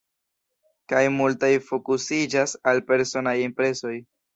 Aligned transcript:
Kaj 0.93 1.03
multaj 1.19 1.51
fokusiĝas 1.69 2.59
al 2.75 2.87
personaj 2.93 3.41
impresoj. 3.49 3.99